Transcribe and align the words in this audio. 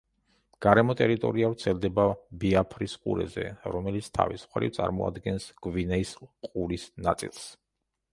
გარემო 0.65 0.93
ტერიტორია 0.99 1.49
ვრცელდება 1.49 2.05
ბიაფრის 2.43 2.95
ყურეზე, 3.03 3.45
რომელიც 3.75 4.09
თავის 4.15 4.45
მხრივ, 4.47 4.73
წარმოადგენს 4.79 5.47
გვინეის 5.67 6.15
ყურის 6.49 6.87
ნაწილს. 7.09 7.45